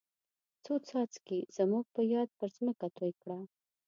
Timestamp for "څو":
0.63-0.73